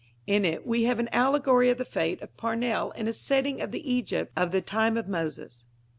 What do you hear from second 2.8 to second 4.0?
in a setting of the